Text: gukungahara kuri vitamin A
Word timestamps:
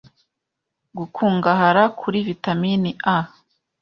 gukungahara 0.97 1.83
kuri 1.99 2.19
vitamin 2.29 2.83
A 3.15 3.17